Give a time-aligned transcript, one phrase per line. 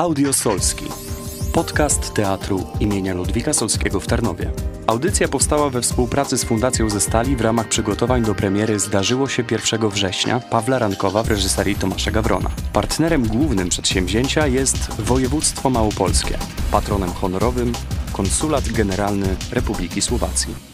[0.00, 0.84] Audio Solski.
[1.52, 4.52] Podcast teatru imienia Ludwika Solskiego w Tarnowie.
[4.86, 9.44] Audycja powstała we współpracy z Fundacją ze Stali w ramach przygotowań do premiery Zdarzyło się
[9.50, 12.50] 1 września Pawła Rankowa w reżyserii Tomasza Gawrona.
[12.72, 16.38] Partnerem głównym przedsięwzięcia jest Województwo Małopolskie.
[16.70, 17.72] Patronem honorowym
[18.12, 20.73] Konsulat Generalny Republiki Słowacji.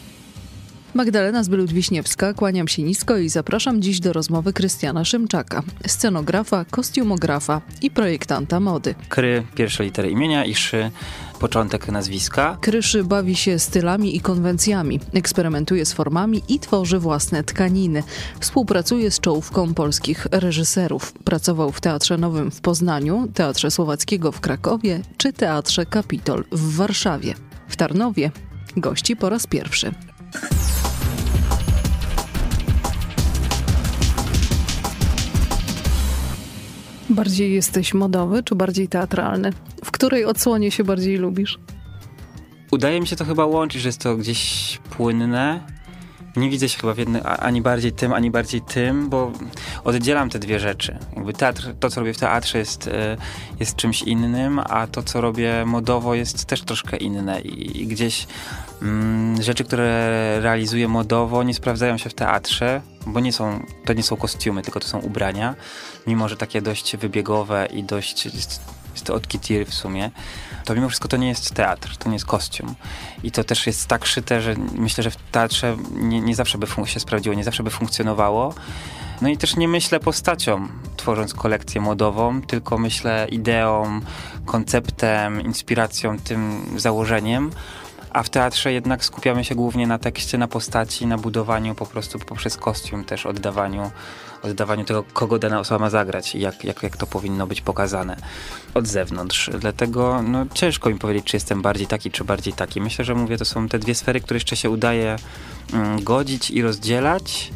[0.93, 7.91] Magdalena Zbylut-Wiśniewska, kłaniam się nisko i zapraszam dziś do rozmowy Krystiana Szymczaka, scenografa, kostiumografa i
[7.91, 8.95] projektanta mody.
[9.09, 10.91] Kry, pierwsze litery imienia i szy,
[11.39, 12.57] początek nazwiska.
[12.61, 18.03] Kryszy bawi się stylami i konwencjami, eksperymentuje z formami i tworzy własne tkaniny.
[18.39, 21.13] Współpracuje z czołówką polskich reżyserów.
[21.13, 27.35] Pracował w Teatrze Nowym w Poznaniu, Teatrze Słowackiego w Krakowie czy Teatrze Kapitol w Warszawie.
[27.67, 28.31] W Tarnowie
[28.77, 29.91] gości po raz pierwszy.
[37.21, 39.53] Bardziej jesteś modowy, czy bardziej teatralny?
[39.85, 41.59] W której odsłonie się bardziej lubisz?
[42.71, 45.61] Udaje mi się to chyba łączyć, że jest to gdzieś płynne.
[46.35, 46.97] Nie widzę się chyba w
[47.39, 49.31] ani bardziej tym, ani bardziej tym, bo
[49.83, 50.97] oddzielam te dwie rzeczy.
[51.15, 53.17] Jakby teatr, to, co robię w teatrze jest, e,
[53.59, 58.27] jest czymś innym, a to, co robię modowo jest też troszkę inne i, i gdzieś
[58.81, 64.03] mm, rzeczy, które realizuję modowo nie sprawdzają się w teatrze, bo nie są, to nie
[64.03, 65.55] są kostiumy, tylko to są ubrania,
[66.07, 68.61] mimo że takie dość wybiegowe i dość, jest,
[69.03, 70.11] to od Kitir w sumie,
[70.65, 72.75] to mimo wszystko to nie jest teatr, to nie jest kostium.
[73.23, 76.67] I to też jest tak szyte, że myślę, że w teatrze nie, nie zawsze by
[76.85, 78.53] się sprawdziło, nie zawsze by funkcjonowało.
[79.21, 84.01] No i też nie myślę postacią, tworząc kolekcję modową, tylko myślę ideą,
[84.45, 87.51] konceptem, inspiracją, tym założeniem
[88.13, 92.19] a w teatrze jednak skupiamy się głównie na tekście, na postaci, na budowaniu po prostu
[92.19, 93.91] poprzez kostium też oddawaniu,
[94.43, 98.17] oddawaniu tego, kogo dana osoba ma zagrać i jak, jak, jak to powinno być pokazane
[98.73, 99.49] od zewnątrz.
[99.59, 102.81] Dlatego no, ciężko mi powiedzieć, czy jestem bardziej taki, czy bardziej taki.
[102.81, 105.15] Myślę, że mówię, to są te dwie sfery, które jeszcze się udaje
[105.73, 107.51] mm, godzić i rozdzielać.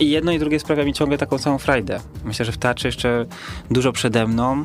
[0.00, 2.00] I jedno i drugie sprawia mi ciągle taką samą frajdę.
[2.24, 3.26] Myślę, że w teatrze jeszcze
[3.70, 4.64] dużo przede mną.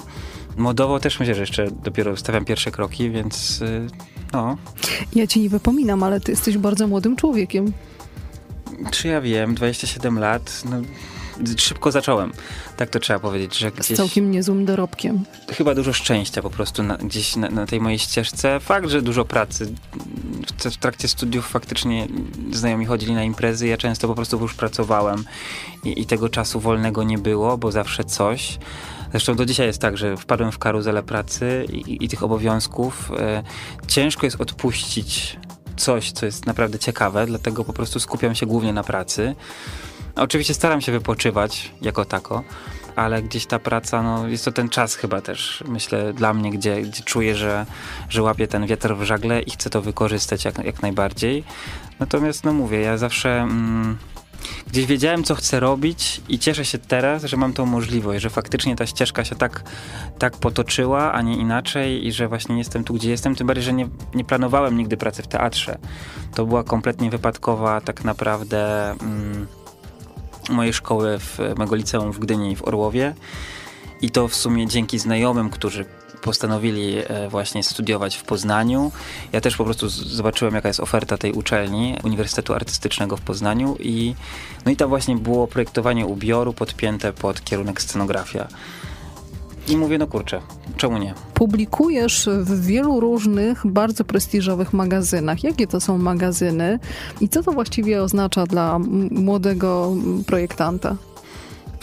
[0.57, 3.87] Modowo też myślę, że jeszcze dopiero stawiam pierwsze kroki, więc y,
[4.33, 4.57] no.
[5.15, 7.73] Ja ci nie wypominam, ale ty jesteś bardzo młodym człowiekiem.
[8.91, 10.81] Czy ja wiem, 27 lat, no,
[11.57, 12.31] szybko zacząłem.
[12.77, 13.85] Tak to trzeba powiedzieć, że gdzieś...
[13.85, 15.25] Z całkiem niezłym dorobkiem.
[15.51, 18.59] Chyba dużo szczęścia po prostu na, gdzieś na, na, tej mojej ścieżce.
[18.59, 19.73] Fakt, że dużo pracy.
[20.71, 22.07] W, trakcie studiów faktycznie
[22.51, 25.23] znajomi chodzili na imprezy, ja często po prostu już pracowałem
[25.83, 28.57] i, i tego czasu wolnego nie było, bo zawsze coś.
[29.11, 33.11] Zresztą do dzisiaj jest tak, że wpadłem w karuzelę pracy i, i tych obowiązków.
[33.19, 33.43] E,
[33.87, 35.37] ciężko jest odpuścić
[35.77, 39.35] coś, co jest naprawdę ciekawe, dlatego po prostu skupiam się głównie na pracy.
[40.15, 42.43] Oczywiście staram się wypoczywać jako tako,
[42.95, 46.81] ale gdzieś ta praca, no jest to ten czas chyba też, myślę, dla mnie, gdzie,
[46.81, 47.65] gdzie czuję, że,
[48.09, 51.43] że łapię ten wiatr w żagle i chcę to wykorzystać jak, jak najbardziej.
[51.99, 53.41] Natomiast, no mówię, ja zawsze...
[53.41, 53.97] Mm,
[54.67, 58.75] gdzieś wiedziałem, co chcę robić i cieszę się teraz, że mam tą możliwość, że faktycznie
[58.75, 59.63] ta ścieżka się tak,
[60.19, 63.73] tak potoczyła, a nie inaczej i że właśnie jestem tu, gdzie jestem, tym bardziej, że
[63.73, 65.77] nie, nie planowałem nigdy pracy w teatrze.
[66.35, 69.47] To była kompletnie wypadkowa tak naprawdę mm,
[70.49, 73.13] mojej szkoły, w, mego liceum w Gdyni w Orłowie
[74.01, 75.85] i to w sumie dzięki znajomym, którzy
[76.23, 78.91] postanowili e, właśnie studiować w Poznaniu.
[79.31, 84.15] Ja też po prostu zobaczyłem, jaka jest oferta tej uczelni, Uniwersytetu Artystycznego w Poznaniu i,
[84.65, 88.47] no i tam właśnie było projektowanie ubioru podpięte pod kierunek scenografia.
[89.67, 90.41] I mówię, no kurczę,
[90.77, 91.13] czemu nie?
[91.33, 95.43] Publikujesz w wielu różnych, bardzo prestiżowych magazynach.
[95.43, 96.79] Jakie to są magazyny
[97.21, 98.79] i co to właściwie oznacza dla
[99.11, 99.91] młodego
[100.25, 100.95] projektanta?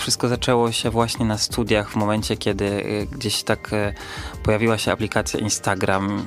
[0.01, 3.95] Wszystko zaczęło się właśnie na studiach w momencie, kiedy y, gdzieś tak y,
[4.43, 6.27] pojawiła się aplikacja Instagram.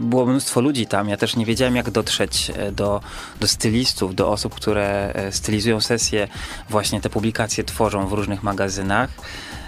[0.00, 1.08] Było mnóstwo ludzi tam.
[1.08, 3.00] Ja też nie wiedziałem, jak dotrzeć y, do,
[3.40, 6.28] do stylistów, do osób, które stylizują sesje,
[6.70, 9.10] właśnie te publikacje tworzą w różnych magazynach.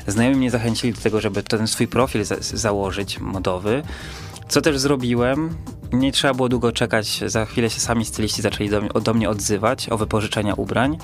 [0.07, 3.83] Znajomi mnie zachęcili do tego, żeby ten swój profil za założyć modowy.
[4.49, 5.57] Co też zrobiłem,
[5.93, 9.89] nie trzeba było długo czekać, za chwilę się sami styliści zaczęli do, do mnie odzywać
[9.89, 10.99] o wypożyczenia ubrań.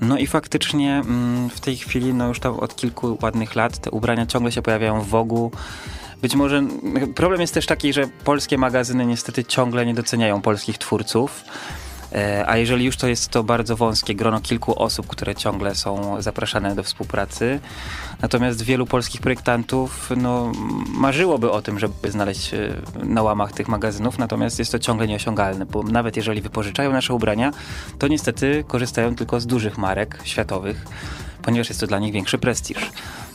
[0.00, 3.90] No i faktycznie mm, w tej chwili, no już tam od kilku ładnych lat, te
[3.90, 5.50] ubrania ciągle się pojawiają w Wogu.
[6.22, 6.62] Być może
[7.14, 11.44] problem jest też taki, że polskie magazyny niestety ciągle nie doceniają polskich twórców.
[12.12, 16.22] E, a jeżeli już to jest to bardzo wąskie grono kilku osób, które ciągle są
[16.22, 17.60] zapraszane do współpracy.
[18.22, 20.52] Natomiast wielu polskich projektantów no,
[20.88, 22.74] marzyłoby o tym, żeby znaleźć e,
[23.04, 27.52] na łamach tych magazynów, natomiast jest to ciągle nieosiągalne, bo nawet jeżeli wypożyczają nasze ubrania,
[27.98, 30.86] to niestety korzystają tylko z dużych marek światowych,
[31.42, 32.90] ponieważ jest to dla nich większy prestiż.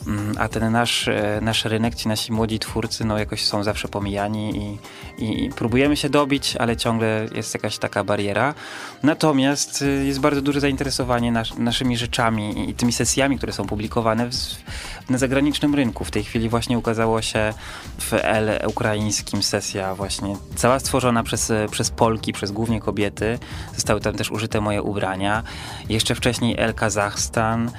[0.08, 3.88] Mm, a ten nasz, e, nasz rynek, ci nasi młodzi twórcy, no jakoś są zawsze
[3.88, 4.80] pomijani
[5.18, 8.54] i, i, próbujemy się dobić, ale ciągle jest jakaś taka bariera.
[9.04, 14.30] Natomiast y, jest bardzo duże zainteresowanie nas, naszymi rzeczami i tymi sesjami, które są publikowane
[14.30, 14.36] w,
[15.10, 16.06] na zagranicznym rynku.
[16.06, 17.54] W tej chwili właśnie ukazało się
[17.98, 23.40] w L ukraińskim sesja właśnie cała stworzona przez, przez Polki, przez głównie kobiety.
[23.76, 25.44] Zostały tam też użyte moje ubrania.
[25.90, 27.72] Jeszcze wcześniej El Kazachstan,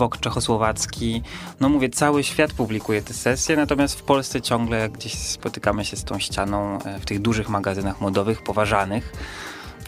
[0.00, 1.22] Wok Czechosłowacki.
[1.60, 6.04] No mówię, cały świat publikuje te sesje, natomiast w Polsce ciągle gdzieś spotykamy się z
[6.04, 9.12] tą ścianą e, w tych dużych magazynach modowych, poważanych.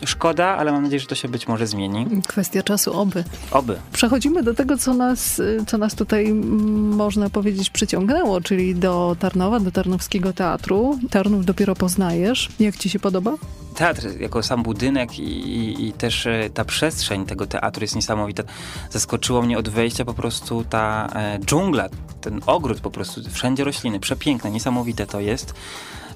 [0.07, 2.07] Szkoda, ale mam nadzieję, że to się być może zmieni.
[2.29, 3.25] Kwestia czasu, oby.
[3.51, 3.77] Oby.
[3.93, 9.61] Przechodzimy do tego, co nas, co nas tutaj, mm, można powiedzieć, przyciągnęło, czyli do Tarnowa,
[9.61, 10.99] do Tarnowskiego Teatru.
[11.11, 12.49] Tarnów dopiero poznajesz.
[12.61, 13.35] Jak ci się podoba?
[13.75, 18.43] Teatr jako sam budynek i, i, i, też e, ta przestrzeń tego teatru jest niesamowita.
[18.91, 21.89] Zaskoczyło mnie od wejścia po prostu ta e, dżungla,
[22.21, 25.55] ten ogród po prostu, wszędzie rośliny, przepiękne, niesamowite to jest.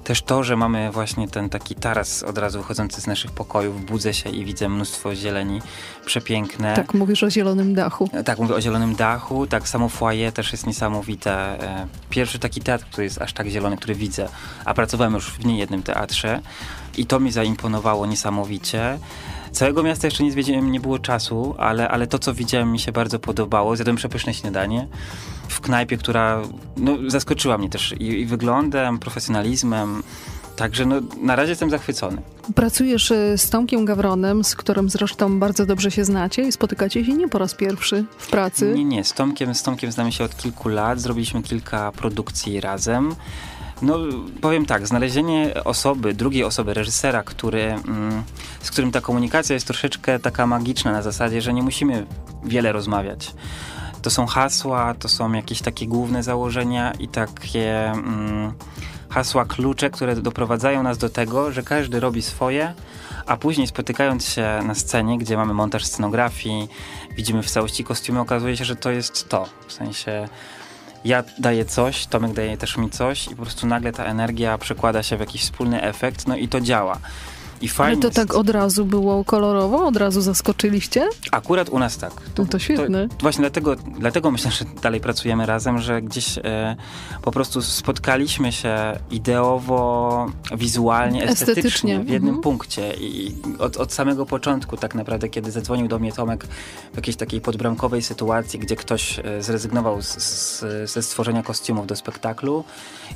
[0.07, 4.13] Też to, że mamy właśnie ten taki taras od razu wychodzący z naszych pokojów, budzę
[4.13, 5.61] się i widzę mnóstwo zieleni,
[6.05, 6.73] przepiękne.
[6.73, 8.09] Tak, mówisz o zielonym dachu.
[8.13, 11.31] E, tak, mówię o zielonym dachu, tak samo foyer też jest niesamowite.
[11.31, 14.29] E, pierwszy taki teatr, który jest aż tak zielony, który widzę,
[14.65, 16.41] a pracowałem już w niejednym teatrze
[16.97, 18.99] i to mi zaimponowało niesamowicie.
[19.51, 22.91] Całego miasta jeszcze nie zwiedziłem, nie było czasu, ale, ale to, co widziałem, mi się
[22.91, 23.75] bardzo podobało.
[23.75, 24.87] Zjadłem przepyszne śniadanie
[25.47, 26.41] w knajpie, która
[26.77, 30.03] no, zaskoczyła mnie też i, i wyglądem, profesjonalizmem.
[30.55, 32.21] Także no, na razie jestem zachwycony.
[32.55, 37.13] Pracujesz e, z Tomkiem Gawronem, z którym zresztą bardzo dobrze się znacie i spotykacie się
[37.13, 38.73] nie po raz pierwszy w pracy.
[38.75, 39.03] Nie, nie.
[39.03, 40.99] Z Tomkiem, z Tomkiem znamy się od kilku lat.
[40.99, 43.15] Zrobiliśmy kilka produkcji razem.
[43.81, 43.97] No,
[44.41, 48.23] powiem tak, znalezienie osoby, drugiej osoby, reżysera, który, mm,
[48.61, 52.05] z którym ta komunikacja jest troszeczkę taka magiczna na zasadzie, że nie musimy
[52.43, 53.33] wiele rozmawiać.
[54.01, 58.53] To są hasła, to są jakieś takie główne założenia i takie mm,
[59.09, 62.73] hasła klucze, które doprowadzają nas do tego, że każdy robi swoje,
[63.25, 66.67] a później spotykając się na scenie, gdzie mamy montaż scenografii,
[67.15, 69.45] widzimy w całości kostiumy, okazuje się, że to jest to.
[69.67, 70.27] W sensie
[71.07, 75.03] ja daję coś, Tomek daje też mi coś i po prostu nagle ta energia przekłada
[75.03, 76.99] się w jakiś wspólny efekt, no i to działa.
[77.61, 79.85] I fajnie Ale to tak od razu było kolorowo?
[79.85, 81.09] Od razu zaskoczyliście?
[81.31, 82.13] Akurat u nas tak.
[82.35, 83.09] To, no to świetne.
[83.09, 86.75] To, właśnie dlatego, dlatego myślę, że dalej pracujemy razem, że gdzieś e,
[87.21, 91.99] po prostu spotkaliśmy się ideowo, wizualnie, estetycznie, estetycznie.
[91.99, 92.43] w jednym mhm.
[92.43, 92.93] punkcie.
[92.93, 96.47] I od, od samego początku tak naprawdę, kiedy zadzwonił do mnie Tomek
[96.93, 101.95] w jakiejś takiej podbramkowej sytuacji, gdzie ktoś e, zrezygnował z, z, ze stworzenia kostiumów do
[101.95, 102.63] spektaklu,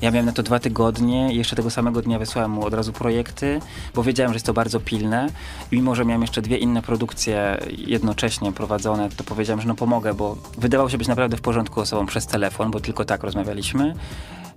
[0.02, 2.94] ja miałem na to dwa tygodnie i jeszcze tego samego dnia wysłałem mu od razu
[2.94, 3.60] projekty,
[3.96, 5.28] bo wiedziałem, że jest to bardzo pilne.
[5.72, 10.38] Mimo, że miałem jeszcze dwie inne produkcje jednocześnie prowadzone, to powiedziałem, że no pomogę, bo
[10.58, 13.94] wydawał się być naprawdę w porządku osobą przez telefon, bo tylko tak rozmawialiśmy.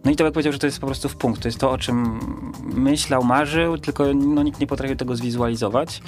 [0.05, 1.43] No i Tomek powiedział, że to jest po prostu w punkt.
[1.43, 2.21] To jest to, o czym
[2.63, 6.03] myślał, marzył, tylko no, nikt nie potrafił tego zwizualizować.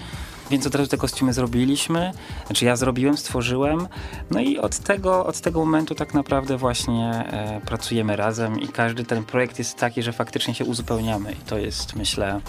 [0.50, 2.12] Więc od razu te kostiumy zrobiliśmy,
[2.46, 3.88] znaczy ja zrobiłem, stworzyłem.
[4.30, 9.04] No i od tego, od tego momentu tak naprawdę właśnie e, pracujemy razem i każdy
[9.04, 11.32] ten projekt jest taki, że faktycznie się uzupełniamy.
[11.32, 12.40] I to jest, myślę,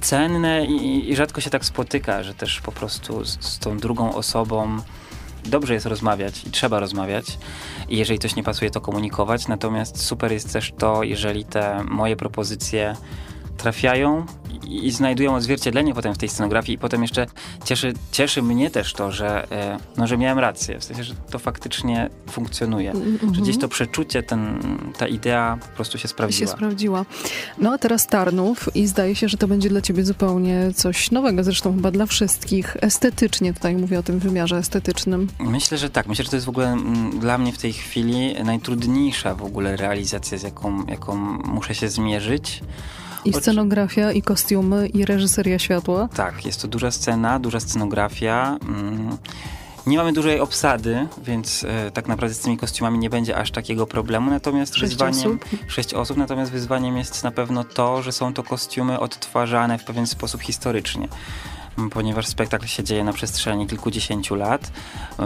[0.00, 4.14] cenne i, i, rzadko się tak spotyka, że też po prostu z, z, tą drugą
[4.14, 4.78] osobą
[5.44, 7.38] dobrze jest rozmawiać i trzeba rozmawiać.
[7.88, 9.48] I jeżeli coś nie pasuje, to komunikować.
[9.48, 12.96] Natomiast super jest też to, jeżeli te moje propozycje
[13.58, 14.26] trafiają
[14.68, 17.26] i, znajdują odzwierciedlenie potem w tej scenografii i potem jeszcze
[17.64, 21.38] cieszy, cieszy mnie też to, że, e, no, że miałem rację, w sensie, że to
[21.38, 23.34] faktycznie funkcjonuje, mm -hmm.
[23.34, 24.60] że gdzieś to przeczucie, ten,
[24.98, 26.50] ta idea po prostu się sprawdziła.
[26.50, 27.04] Się sprawdziła.
[27.58, 31.44] No a teraz Tarnów i zdaje się, że to będzie dla ciebie zupełnie coś nowego,
[31.44, 35.28] zresztą chyba dla wszystkich, estetycznie, tutaj mówię o tym wymiarze estetycznym.
[35.40, 36.76] Myślę, że tak, myślę, że to jest w ogóle
[37.20, 42.62] dla mnie w tej chwili najtrudniejsza w ogóle realizacja, z jaką, jaką muszę się zmierzyć,
[43.28, 46.08] i scenografia, i kostiumy, i reżyseria światła.
[46.14, 48.58] Tak, jest to duża scena, duża scenografia.
[48.68, 49.16] Mm.
[49.86, 53.86] Nie mamy dużej obsady, więc e, tak naprawdę z tymi kostiumami nie będzie aż takiego
[53.86, 54.30] problemu.
[54.30, 55.20] Natomiast sześć wyzwaniem.
[55.20, 55.44] Osób.
[55.66, 60.06] Sześć osób, natomiast wyzwaniem jest na pewno to, że są to kostiumy odtwarzane w pewien
[60.06, 61.08] sposób historycznie
[61.90, 64.72] ponieważ spektakl się dzieje na przestrzeni kilkudziesięciu lat,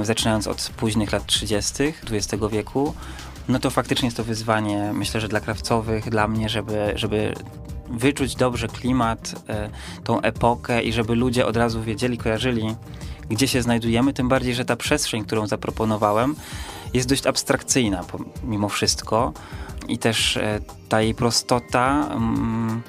[0.02, 1.82] zaczynając od późnych lat 30.
[2.10, 2.94] XX wieku,
[3.48, 7.34] no to faktycznie jest to wyzwanie, myślę, że dla krawcowych, dla mnie, żeby, żeby
[7.90, 9.70] wyczuć dobrze klimat, e,
[10.04, 12.74] tą epokę i żeby ludzie od razu wiedzieli, kojarzyli,
[13.28, 16.34] gdzie się znajdujemy, tym bardziej, że ta przestrzeń, którą zaproponowałem,
[16.94, 18.04] jest dość abstrakcyjna
[18.44, 19.32] mimo wszystko
[19.88, 22.08] i też e, ta jej prostota.
[22.10, 22.82] Mm,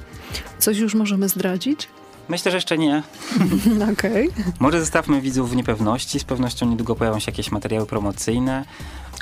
[0.59, 1.87] Coś już możemy zdradzić?
[2.29, 3.03] Myślę, że jeszcze nie.
[3.93, 4.29] Okej.
[4.29, 4.53] Okay.
[4.59, 6.19] Może zostawmy widzów w niepewności.
[6.19, 8.65] Z pewnością niedługo pojawią się jakieś materiały promocyjne.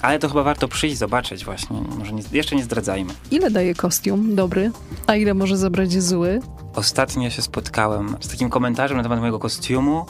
[0.02, 1.82] Ale to chyba warto przyjść, zobaczyć właśnie.
[1.98, 3.14] Może nie, jeszcze nie zdradzajmy.
[3.32, 4.72] Ile daje kostium dobry,
[5.08, 6.40] a ile może zabrać zły?
[6.76, 10.06] Ostatnio się spotkałem z takim komentarzem na temat mojego kostiumu,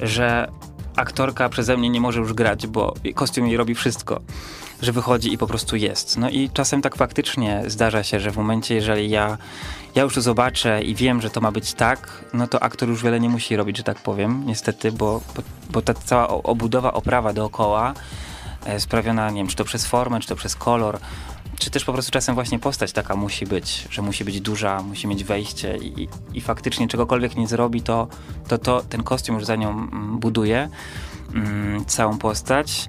[0.00, 0.48] że
[0.96, 4.20] aktorka przeze mnie nie może już grać, bo kostium jej robi wszystko,
[4.82, 6.18] że wychodzi i po prostu jest.
[6.18, 9.38] No i czasem tak faktycznie zdarza się, że w momencie, jeżeli ja,
[9.94, 13.02] ja już to zobaczę i wiem, że to ma być tak, no to aktor już
[13.02, 17.32] wiele nie musi robić, że tak powiem, niestety, bo, bo, bo ta cała obudowa, oprawa
[17.32, 17.94] dookoła
[18.64, 20.98] e, sprawiona, nie wiem, czy to przez formę, czy to przez kolor,
[21.58, 25.06] czy też po prostu czasem właśnie postać taka musi być, że musi być duża, musi
[25.06, 28.08] mieć wejście i, i faktycznie czegokolwiek nie zrobi, to,
[28.48, 30.68] to, to ten kostium już za nią mm, buduje
[31.34, 32.88] mm, całą postać.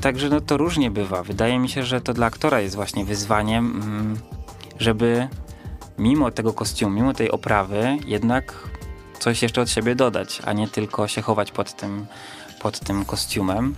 [0.00, 1.22] Także no to różnie bywa.
[1.22, 4.18] Wydaje mi się, że to dla aktora jest właśnie wyzwaniem, mm,
[4.78, 5.28] żeby
[5.98, 8.54] mimo tego kostiumu, mimo tej oprawy, jednak
[9.18, 12.06] coś jeszcze od siebie dodać, a nie tylko się chować pod tym,
[12.62, 13.74] pod tym kostiumem.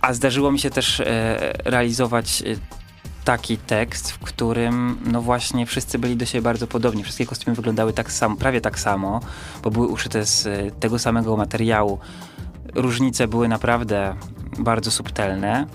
[0.00, 1.04] A zdarzyło mi się też e,
[1.64, 2.78] realizować e,
[3.28, 7.02] taki tekst, w którym no właśnie wszyscy byli do siebie bardzo podobni.
[7.02, 9.20] Wszystkie kostiumy wyglądały tak samo, prawie tak samo,
[9.62, 11.98] bo były uszyte z y, tego samego materiału.
[12.74, 14.14] Różnice były naprawdę
[14.58, 15.66] bardzo subtelne.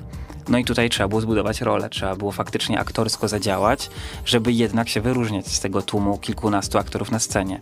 [0.49, 3.89] No i tutaj trzeba było zbudować rolę, trzeba było faktycznie aktorsko zadziałać,
[4.25, 7.59] żeby jednak się wyróżniać z tego tłumu kilkunastu aktorów na scenie.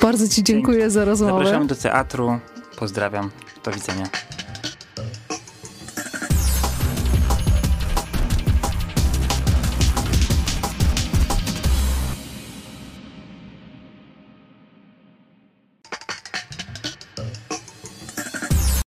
[0.00, 1.32] Bardzo Ci dziękuję za rozmowę.
[1.32, 2.38] Zapraszamy do teatru.
[2.78, 3.30] Pozdrawiam.
[3.64, 4.06] Do widzenia.